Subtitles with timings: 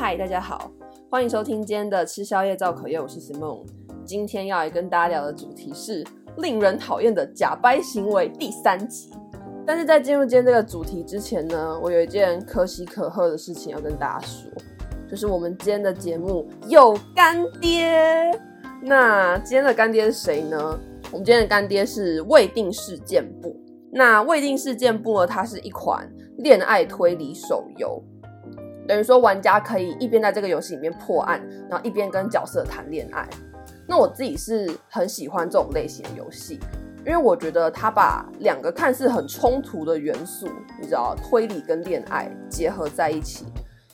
[0.00, 0.70] 嗨，大家好，
[1.10, 3.66] 欢迎收听今天的吃宵夜造口业，我是 Simon。
[4.04, 6.06] 今天要来跟大家聊的主题是
[6.36, 9.10] 令人讨厌的假掰行为第三集。
[9.66, 14.48] 但是在进入今天这个主题之前呢，我有一件可喜可贺的事情要跟大家说，
[15.10, 18.40] 就是我们今天的节目有干爹。
[18.80, 20.78] 那今天的干爹是谁呢？
[21.10, 23.60] 我们今天的干爹是未定事件簿。
[23.90, 28.00] 那未定事件簿呢，它是一款恋爱推理手游。
[28.88, 33.28] 等于说，玩家可以一边在这个游戏里面破案，然后一边跟角色谈恋爱。
[33.86, 36.58] 那我自己是很喜欢这种类型的游戏，
[37.04, 40.48] 因为我觉得它把两个看似很冲突的元素，
[40.80, 43.44] 你知道，推理跟恋爱结合在一起。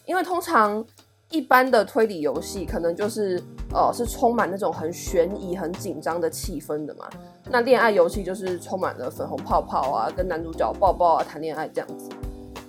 [0.04, 0.84] 因为通常
[1.30, 7.08] 一般的推理游戏可能就是呃是充满那种很悬疑、很紧张的气氛的嘛。
[7.50, 12.08] 那恋爱游戏就是充满了粉红泡泡啊，跟男主角抱抱啊，谈恋爱这样子。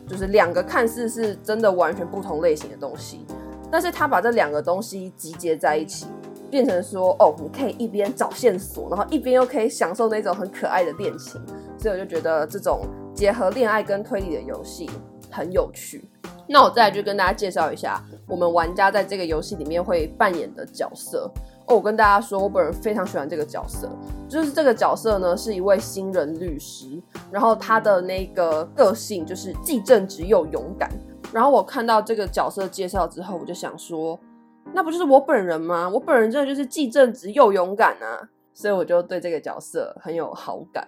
[0.08, 3.26] 就是两个看似是真的完全不同类型的东西，
[3.72, 6.06] 但是他把这两个东西集结在一起，
[6.50, 11.42] 变成说哦，你可以一边找线索，然后一边又可以享受那种很可爱的恋情，
[11.78, 14.90] 所以我就觉得这种结合恋爱跟推理的游戏
[15.32, 16.08] 很有趣。
[16.48, 21.32] 那我再来就跟大家介绍一下，我们玩家在这个游戏里面会扮演的角色。
[21.68, 23.90] 哦，我跟大家说，我本人非常喜欢这个角色，
[24.30, 30.90] 就是这个角色呢是一位新人律师，然后他的那个个性就是既正直又勇敢。
[31.34, 34.18] 然后我看到这个角色介绍之后，我就想说，
[34.74, 35.90] 那不就是我本人吗？
[35.90, 38.30] 我本人真的就是既正直又勇敢啊！
[38.54, 40.88] 所以我就对这个角色很有好感。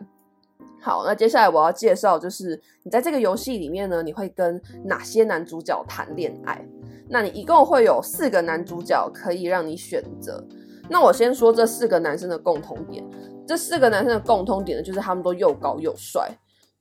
[0.79, 6.63] 好，那接下来我要介绍就是你在这个游戏里面呢，你会跟哪些男主角谈恋爱？
[7.09, 10.41] 那你一共会有四个男主角可以让你选择。
[10.89, 13.03] 那我先说这四个男生的共同点，
[13.45, 16.29] 这四个男生的共同点呢，就是他们都又高又帅，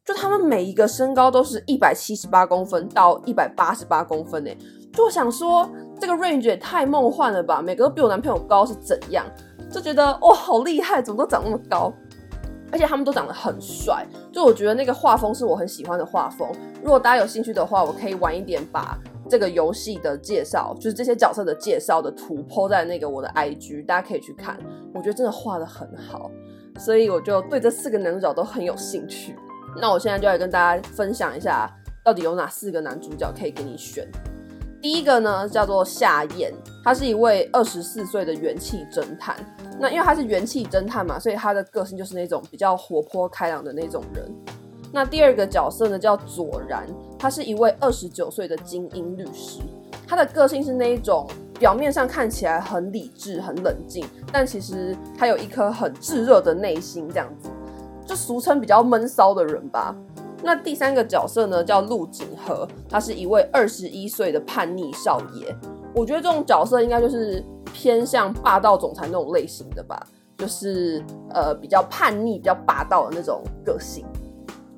[0.05, 4.57] 就他们每一个身高都是一百七十八公分到一百八十八公分诶，
[4.93, 5.69] 就想说
[6.01, 9.27] 这个 range 也太梦幻了吧，每个都比我男朋友高是怎样？
[9.71, 11.93] 就觉得哇好厉害，怎么都长那么高，
[12.77, 16.47] 而且他们都长得很帅，就我觉得那个画风是我很喜欢的画风。
[16.83, 18.99] 如果大家有兴趣的话，我可以晚一点把。
[19.29, 24.57] 这个游戏的介绍，就是这些角色的介绍的图 po 在那个我的 IG，大家可以去看。
[24.95, 26.31] 我觉得真的画得很好，
[26.79, 29.35] 所以我就对这四个男主角都很有兴趣。
[29.81, 31.69] 那我现在就来跟大家分享一下，
[32.05, 34.07] 到底有哪四个男主角可以给你选。
[34.81, 36.53] 第一个呢叫做夏彦，
[36.87, 39.35] 他是一位二十四岁的元气侦探。
[39.77, 44.33] 那因为他是元气侦探嘛，所以他的个性就是那种比较活泼开朗的那种人。
[44.93, 46.87] 那第二个角色呢叫左然。
[47.19, 49.59] 他是一位二十九岁的精英律师，
[50.07, 51.27] 他的个性是那一种
[51.59, 57.49] 表面上看起来很理智、很冷静，但其实他有一颗很炙热的内心，这样子，
[58.07, 59.97] 就俗称比较闷骚的人吧。
[60.41, 65.57] 那第三个角色呢，叫陆景和，他是一位二十一岁的叛逆少爷。
[65.97, 67.43] 我觉得这种角色应该就是
[67.73, 69.99] 偏向霸道总裁那种类型的吧，
[70.37, 74.05] 就是呃比较叛逆、比较霸道的那种个性。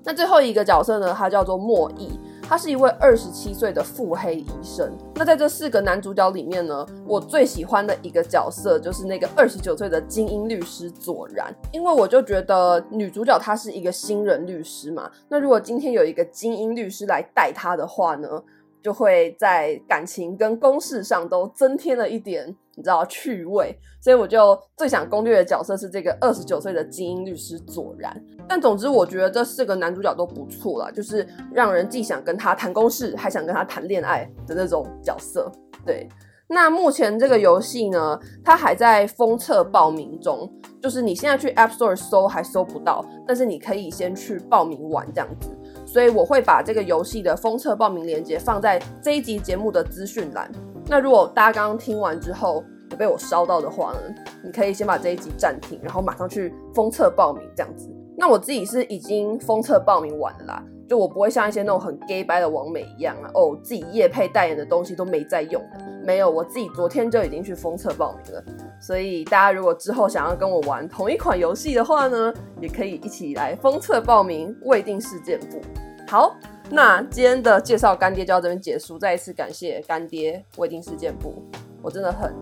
[0.05, 2.09] 那最后一个角色呢，他叫做莫弈。
[2.41, 4.91] 他是一位二十七岁的腹黑医生。
[5.17, 15.11] 那在这四个男主角里面呢，我最喜欢的一个角色就是那个二十九岁的精英律师佐然，因为我就觉得女主角她是一个新人律师嘛。
[15.29, 18.43] 那如果今天有一个精英律师来带她的话呢，
[18.83, 22.47] 就会在感情跟公事上都增添了一点，
[22.77, 23.77] 你知道趣味。
[24.01, 28.17] 所以我就最想攻略的角色是这个二十九岁的精英律师左然。
[28.49, 35.51] 但总之，我觉得这四个男主角都不错啦，就是让人既想跟他谈公事，还想跟他谈恋爱的那种角色。
[35.85, 36.09] 对，
[36.49, 40.51] 那目前这个游戏呢，它还在封测报名中，
[40.81, 45.51] 就是你现在去 App Store 搜还搜不到，但是你可以先去报名玩这样子。
[45.99, 50.49] 所以我会把这个游戏的封测报名链接放在这一集节目的资讯栏。
[50.87, 54.15] 那如果大家刚刚听完之后有被我烧到的话呢，
[54.45, 57.91] 你可以先把这一集暂停，然后马上去封测报名这样子。
[58.17, 65.61] 那我自己是已经封测报名完了啦，就我不会像一些那种很 gay 掰的网美一样啊，哦，自己夜配代言的东西都没在用，
[66.05, 68.45] 没有，我自己昨天就已经去封测报名了。
[68.81, 75.61] 所以大家如果之后想要跟我玩同一款游戏的话呢，也可以一起来封测报名未定事件簿。
[76.09, 76.35] 好，
[76.71, 81.43] 那今天的介绍干爹就到这边结束，再一次感谢干爹未定事件簿，
[81.83, 82.35] 我真的很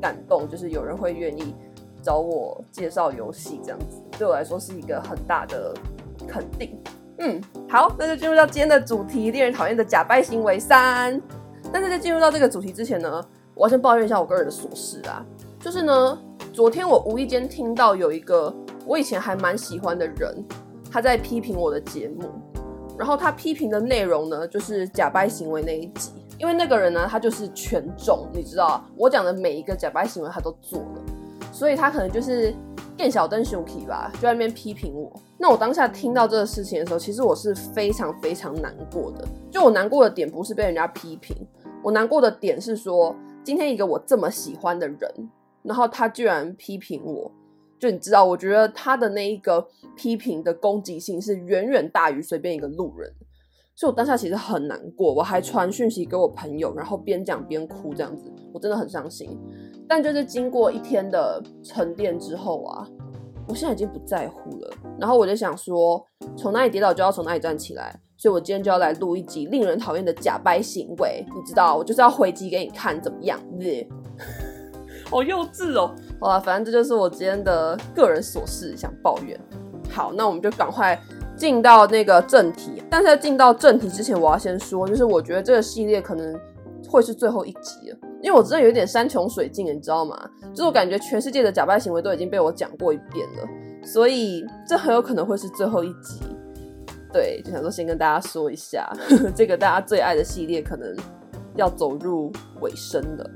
[0.00, 1.54] 感动，就是有人会愿意。
[2.04, 5.72] 找我介绍游戏这样子，对我来说是一个很大的
[6.26, 6.76] 肯定。
[7.18, 11.22] 嗯，好，那就进入到今天的主题：令人讨厌的假掰行为三。
[11.72, 15.24] 但是在进入到这个主题之前呢，我要先抱怨一下我个人的琐事啊。
[15.60, 16.20] 就是呢，
[16.52, 18.52] 昨天我无意间听到有一个
[18.84, 20.44] 我以前还蛮喜欢的人，
[20.90, 22.28] 他在批评我的节目，
[23.02, 26.12] 然后他批评的内容呢，就是假掰行为那一集。
[26.38, 31.02] 因为那个人呢，他就是全中，你知道，我讲的每一个假掰行为他都做了，
[31.50, 32.54] 所以他可能就是
[32.96, 35.12] 变小灯熊皮吧，就在那边批评我。
[35.36, 39.26] 那我当下听到这个事情的时候，其实我是非常非常难过的。
[39.50, 41.36] 就我难过的点不是被人家批评，
[41.82, 43.12] 我难过的点是说，
[43.42, 45.30] 今天一个我这么喜欢的人，
[45.64, 47.28] 然后他居然批评我。
[47.82, 53.12] 就你知道，我觉得他的那一个批评的攻击性是远远大于随便一个路人。
[53.74, 59.36] 所以我当下其实很难过，我还传讯息给我朋友，然后边讲边哭，这样子，我真的很伤心。
[59.88, 62.86] 但就是经过一天的沉淀之后啊，
[63.48, 64.70] 我现在已经不在乎了。
[65.00, 66.06] 然后我就想说，
[66.36, 67.98] 从哪里跌倒就要从哪里站起来。
[68.16, 73.40] 所以我今天就要来录一集令人讨厌的假掰行为，你知道，我就是要回击给你看，怎么样？
[75.12, 75.94] 好幼稚哦。
[76.18, 79.38] 好了，反正这就是我今天的个人琐事，想抱怨。
[79.90, 81.00] 好，那我们就赶快。
[81.34, 86.38] 进到那个正题，但是在进到正题之前，我要先说，就是我觉得这个系列可能
[86.86, 90.16] 会是最后一集了，因为我真的有点山穷水尽，你知道吗？
[90.50, 93.48] 就是我感觉全世界的假扮行为都已经被我讲过一遍了，
[93.82, 96.20] 所以这很有可能会是最后一集。
[97.12, 98.88] 对，就想说先跟大家说一下，
[99.34, 100.94] 这个大家最爱的系列可能
[101.56, 102.30] 要走入
[102.60, 103.30] 尾声了。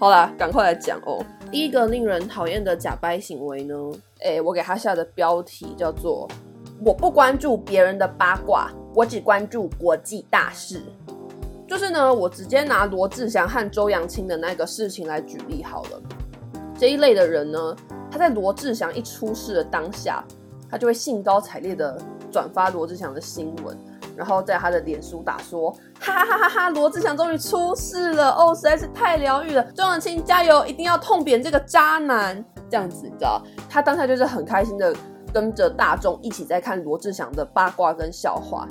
[0.00, 1.22] 好啦，赶快来讲哦。
[1.52, 3.74] 第一个令人讨厌的假掰行为呢，
[4.20, 6.26] 诶，我给他下的标题叫做。
[6.82, 10.82] 我不关注别人的八卦，我只关注国际大事。
[11.68, 16.00] 就是呢，我直接拿罗志祥和周扬青的那个事情来举例好了。
[16.78, 17.76] 这一类的人呢，
[18.10, 20.24] 他在罗志祥一出事的当下，
[20.70, 22.00] 他就会兴高采烈的
[22.32, 23.76] 转发罗志祥的新闻，
[24.20, 29.62] 然后在他的脸书打说：哈哈哈哈哈，罗志祥终于出事了哦，实在是太疗愈了。
[29.72, 32.44] 周扬青加油，一定要痛扁这个渣男。
[32.68, 34.94] 这样子，你知道，他当下就是很开心的。
[35.32, 38.66] 跟着大众一起在看罗志祥的八卦跟笑话，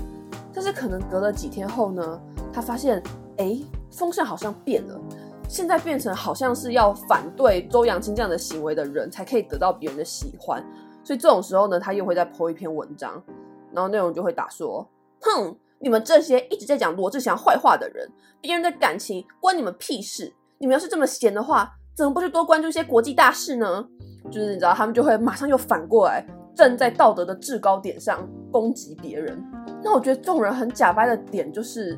[0.54, 3.02] 但是可能隔了几天后呢，他发现，
[3.38, 3.58] 哎，
[3.90, 5.00] 风向好像变了，
[5.48, 10.62] 现在变成好像是要反对周扬青这样的行为的人才可以得到别人的喜欢，
[11.02, 13.24] 所以这种时候呢，他又会再泼一篇文章，
[13.72, 14.86] 然后内容就会打说，
[15.22, 18.10] 哼，你们这些一直在讲罗志祥坏话的人，
[18.42, 23.86] 别人的感情关你们屁事，你们要是这么闲的话，怎么不去多关注一些国际大事呢？
[24.32, 26.26] 就是你知道，他们就会马上又反过来。
[26.56, 29.42] 站在道德的制高点上攻击别人，
[29.82, 31.98] 那我觉得这种人很假掰的点就是，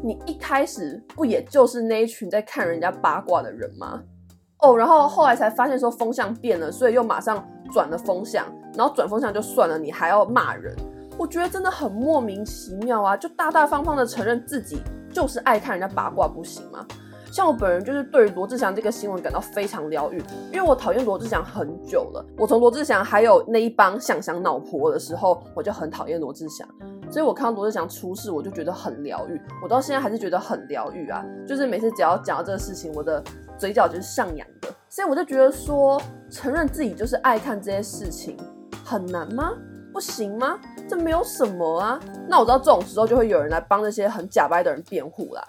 [0.00, 4.00] 你一开始不也就是那一群在看人家八卦的人吗？
[4.58, 10.72] 哦，然后后来才发现说风向变了，所以又马上转了风向，然后转风向就算了，你还要骂人，
[11.18, 13.16] 我觉得真的很莫名其妙啊！
[13.16, 14.82] 就大大方方的承认自己
[15.12, 16.86] 就是爱看人家八卦，不行吗？
[17.32, 20.22] 像我本人就是对于罗志祥这个新闻感到非常疗愈，
[20.52, 22.24] 因为我讨厌罗志祥很久了。
[22.38, 26.66] 我从罗志祥还有那一帮想想脑婆的时候，我就很讨厌罗志祥，
[27.10, 29.38] 所以我看到罗志祥出事，我就觉得很疗愈。
[29.62, 33.22] 我到现在还是觉得很疗愈啊，就是每次只要讲到这个事情，我的
[33.58, 34.68] 嘴角就是上扬的。
[34.88, 38.36] 所以我就觉得说，承认自己就是爱看这些事情
[38.82, 39.52] 很难吗？
[39.92, 40.58] 不行吗？
[40.88, 42.00] 这没有什么啊。
[42.28, 45.44] 那我知道这种时候就会有人来帮那些很假掰的人辩护啦，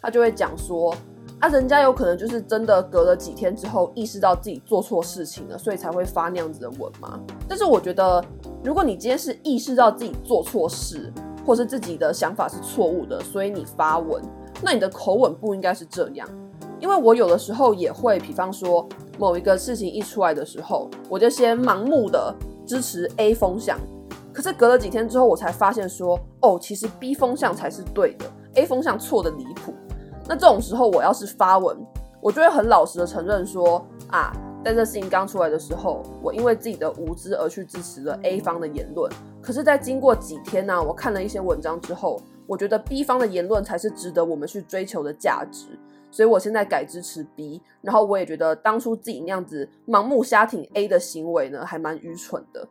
[0.00, 0.94] 他就会讲说。
[1.40, 7.16] 啊，人家有可能就是真的隔了几天之后意识到自己做错事情了，所以才会发那样子的文嘛。
[7.48, 8.20] 但是我觉得，
[8.64, 11.12] 如果你今天是意识到自己做错事，
[11.46, 14.20] 或是自己的想法是错误的，所以你发文，
[14.60, 16.28] 那你的口吻不应该是这样。
[16.80, 18.84] 因为我有的时候也会，比方说
[19.16, 22.34] 某一个事情一出来的时候，我就先盲目的
[22.66, 23.78] 支持 A 风向，
[24.38, 29.74] 可是隔了几天之后，我才发现说，哦，其实 B 风向才是对的，A 风向错的离谱。
[30.28, 31.76] 那这种时候，我要是发文，
[32.20, 34.32] 我就会很老实的承认说啊，
[34.64, 39.12] 在这事情刚出来的时候，我因为自己的无知而去支持了 A 方的言论。
[39.42, 45.66] 可是，在经过几天呢、啊，我看了一些文章之后，我觉得 B 方的言论才是值得我们去追求的价值，
[46.12, 47.60] 所以我现在改支持 B。
[47.82, 52.68] 然后我也觉得当初自己那样子盲目瞎挺 A 的行为呢，还蛮愚蠢的。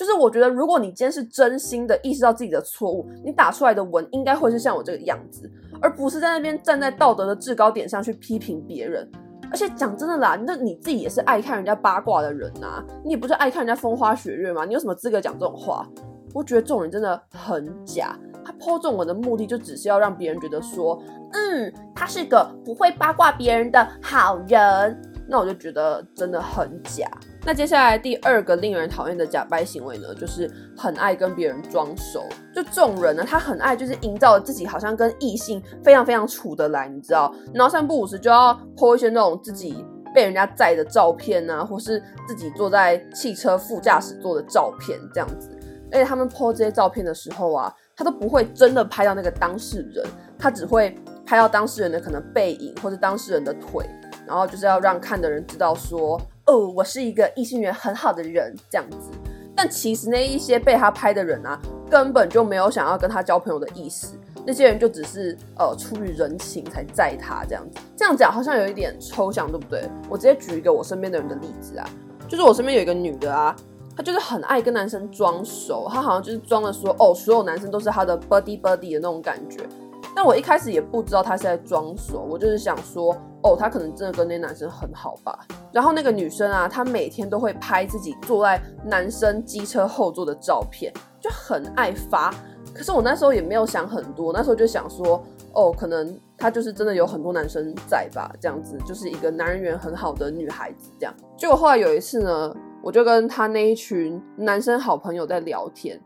[0.00, 5.46] 就是我觉得，如果你今天是真心的意识到自己的错误，你打出来的文应该会是像我这个样子。
[5.78, 9.06] 而不是在那边站在道德的制高点上去批评别人，
[9.50, 14.64] 而且讲真的啦，那你自己也是爱看人家八卦的人呐，你也不是爱看人家风花雪月吗？
[14.64, 15.86] 你有什么资格讲这种话？
[16.32, 20.98] 我觉得这种人真的很假，他抛这种文的目的就只是要让别人觉得说，
[21.32, 24.98] 嗯，他是个不会八卦别人的好人。
[25.28, 27.06] 那我就觉得真的很假。
[27.44, 32.24] 那接下来第二个令人讨厌的假掰行为呢，就是很爱跟别人装熟。
[32.54, 37.34] 就这种人呢，他很爱就是营造自己好像跟异性非常非常处得来，你知道？
[37.54, 45.50] 然后三不五时就要 po 一些那种自己被人家载的照片啊，或是自己坐在汽车副驾驶座的照片这样子。
[45.92, 50.04] 而且他们 po 这些照片的时候啊，他都不会真的拍到那个当事人，
[50.38, 50.94] 他只会。
[51.26, 53.88] 拍到当事人的可能背影或者当事人的腿，
[54.26, 56.20] 然后就是要让看的人知道说，
[56.50, 59.10] 哦，我是一个异性缘很好的人这样子。
[59.54, 61.56] 但其实那一些被他拍的人啊，
[61.88, 64.18] 根本就没有想要跟他交朋友的意思。
[64.44, 67.78] 那些人就只是呃出于人情才载他这样子。
[67.96, 69.88] 这样讲好像有一点抽象，对不对？
[70.08, 71.88] 我直接举一个我身边的人的例子啊，
[72.26, 73.54] 就是我身边有一个女的啊。
[73.96, 79.68] 她就是很爱跟男生装熟，她好像就是装的说，哦，所有男生都是他的 buddy buddy 的那种感觉。
[80.16, 85.38] 但我一开始也不知道他是在装熟，我就是想说，哦，他可能真的跟那男生很好吧。
[85.72, 92.34] 然后那个女生啊，她每天都会拍自己坐在男生机车后座的照片，就很爱发。
[92.74, 101.14] 可是我那时候也没有想很多，那时候就想说，哦，可能她就是真的有很多男生在吧，这样子就是一个男人缘很好的女孩子这样。
[101.36, 102.54] 结果后来有一次呢。
[102.82, 106.00] 我就跟他那一群男生好朋友在聊天，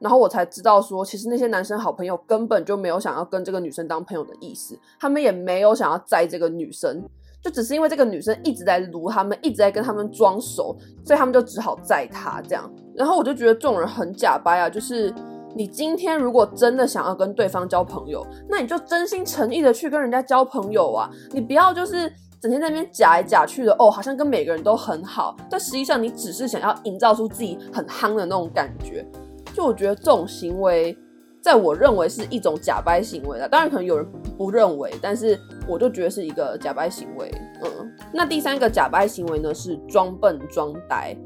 [0.00, 7.02] 然后我才知道说，其实那些男生好朋友根本就没有想要跟这个女生当朋友的意思，他们也没有想要载这个女生，
[7.42, 12.68] 就只是因为这个女生一直在卢他们，一直在跟他们装熟，所以他们就只好载她这样。
[12.94, 15.14] 然后我就觉得这种人很假掰啊，就是
[15.54, 22.12] 你今天如果真的想要跟对方交朋友，那你就真心诚意的去跟人家交朋友啊，你不要就是。
[22.42, 29.06] 整天在那边假来假去的哦，好像跟每个人都很好，但实际上你只是想要营造出自己很夯的那种感觉。
[29.54, 30.96] 就我觉得这种行为，
[31.40, 33.48] 在我认为是一种假掰行为啦。
[33.48, 37.30] 当然可能有人不认为，但是我就觉得是一个假掰行为。
[37.64, 41.16] 嗯，那第三个假掰行为呢，是装笨装呆。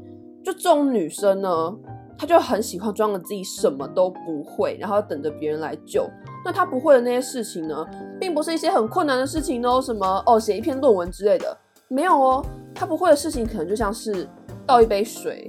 [0.43, 1.75] 就这种女生呢，
[2.17, 6.07] 她就很喜欢装的自己什么都不会，然后等着别人来救。
[6.43, 7.85] 那她不会的那些事情呢，
[8.19, 12.45] 并不是一些很困难的事情哦，什么哦，写一篇论文之类的，没有哦。
[12.75, 14.27] 她不会的事情可能就像是
[14.67, 15.47] 倒一杯水，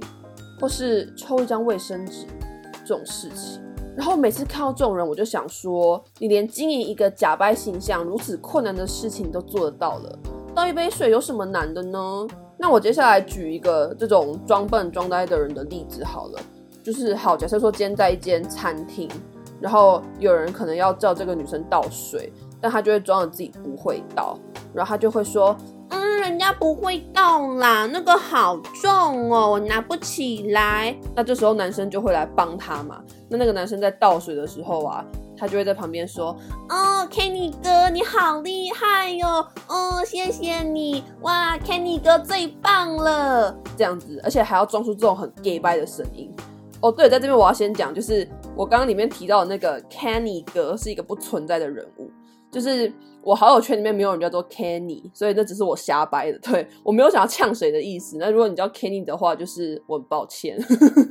[0.59, 2.25] 或是抽一张卫生纸
[2.87, 3.61] 这种事情。
[3.97, 10.19] 然后每次看到这种人，我就想说，你连经营一个假掰形象如此困难的事情都做得到了，
[10.55, 12.27] 倒一杯水有什么难的呢？
[12.57, 16.39] 那我接下来举一个这种装笨装呆的人的例子好了，
[16.83, 19.09] 就是好，假设说今天在一间餐厅。
[19.59, 24.37] 然后有人可能要叫这个女生倒水，但她就会装着自己不会倒，
[24.71, 25.57] 然后她就会说
[25.89, 33.01] ：“嗯，人家不会倒啦，那个好重哦，我拿不起来。”那这时候男生就会来帮他嘛。
[33.29, 35.05] 那那个男生在倒水的时候啊，
[35.37, 36.35] 他就会在旁边说
[36.69, 39.45] ：“哦，Kenny 哥，你好厉害哟！
[39.67, 46.33] 哦，谢谢你，哇，Kenny 哥最棒了。”这样子，而且还要装出这种很 gay 掰的声音。
[46.81, 52.09] 哦，对，在这边我要先讲，就是我刚刚里面提到的那个 Kenny 哥是一个不存在的人物，
[52.51, 56.39] 就是我好友圈里面没有人叫做 Kenny，所以那只是我瞎掰的。
[56.39, 58.17] 对，我没有想要呛谁的意思。
[58.17, 60.57] 那如果你叫 Kenny 的话，就是我很抱歉。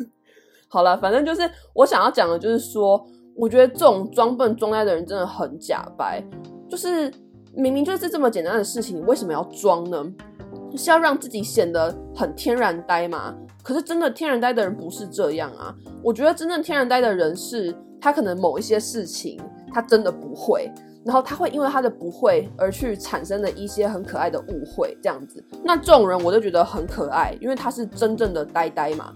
[0.68, 6.22] 好了，反正就是我想要讲的，就是说，我觉得这种装笨装呆的人真的很假掰，
[6.68, 7.12] 就是
[7.54, 10.04] 明明就是这么简单的事情，你为什么要装呢？
[10.76, 13.34] 是要让自己显得很天然呆吗？
[13.62, 15.74] 可是真的天然呆的人不是这样啊！
[16.02, 19.40] 我觉得真正天然呆的人是，他可能某一些事情
[19.72, 20.70] 他真的不会，
[21.06, 25.42] 然后他会因为他的不会而去产生了一些很可爱的误会，这样子。
[25.62, 29.12] 那这种人我就觉得很可爱，因为他是真正的呆呆嘛。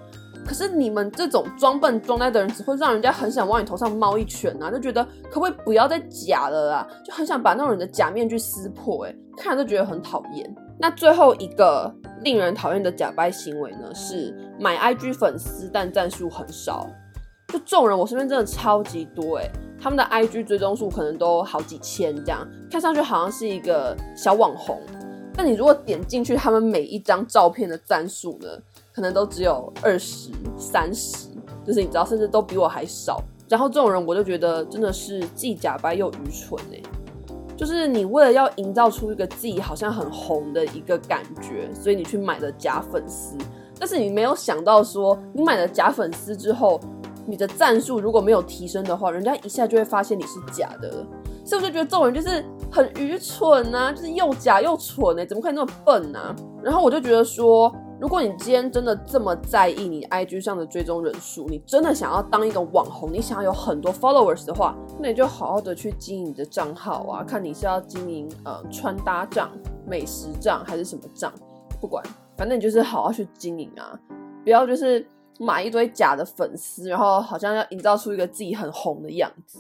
[0.47, 4.71] 可是你们这种装笨装呆的人，只会让人家很想往你头上猫一拳啊！
[4.71, 6.87] 就觉得可不可以不要再假了啊？
[7.05, 10.53] 就很想把那种人的假面具撕破，欸，诶，看着就觉得很讨厌。
[10.79, 11.93] 那最后一个
[12.23, 16.89] 令人讨厌的假掰行为呢，是买 IG 粉丝但赞数很少。
[17.51, 24.81] 就这种人，我身边真的超级多诶，他们的 IG 追踪数可能都好几千，这样看上去好像是一个小网红。
[25.35, 28.49] 但你如果点进去，他们每一张照片的赞数呢，
[28.93, 31.29] 可能都只有二十、三十，
[31.65, 33.23] 就是你知道，甚至都比我还少。
[33.49, 36.81] 然后这种人，我就觉得真的是既假掰又愚蠢哎。
[37.57, 43.37] 就是你为了要营造出一个自己好像很红的一个感觉，所以你去买了假粉丝。
[43.79, 46.79] 但是你没有想到说，你买了假粉丝之后，
[47.27, 51.07] 你的战术如果没有提升的话，人家一下就会发现你是假的了。
[51.45, 56.35] 所以我就觉得这种人就是很愚蠢啊，就是又假又蠢哎，怎么可以那么笨啊？
[56.63, 69.51] 然后我就觉得说，如果你今天真的这么在意你 IG 上的追踪人数，你真的想要当一个网红，你想要有很多 followers 的话，那你就好好的去经营你的账号啊，看你是要经营呃穿搭账、
[69.87, 71.33] 美食账还是什么账，
[71.81, 72.05] 不管，
[72.37, 73.99] 反正你就是好好去经营啊，
[74.45, 75.05] 不要就是
[75.41, 79.59] 买一堆假的粉丝，然后好像要营造出一个自己很红的样子。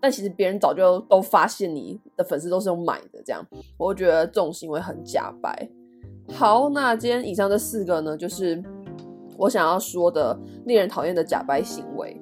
[0.00, 3.44] 但其实别人早就都发现你的粉丝都是用买的，这样
[3.76, 5.68] 我觉得这种行为很假掰。
[6.32, 8.62] 好，那今天以上这四个呢，就是
[9.36, 12.16] 我想要说的令人讨厌的假掰行为。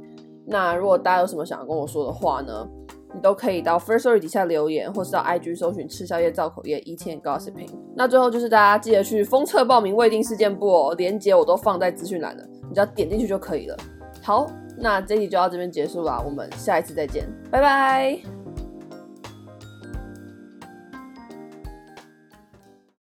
[0.46, 2.66] 那如果大家有什么想要跟我说的话呢，
[3.14, 7.70] 你都可以到 Firstory 底下留言，或是到 IG 搜寻吃宵夜造口业 Eating and Gossiping。
[7.96, 12.44] 那最后就是大家记得去封测报名未定事件簿哦，链接我都放在资讯栏了，
[12.74, 13.76] 只要点进去就可以了。
[14.20, 18.43] 好，那这集就到这边结束啦，我们下一次再见，拜拜。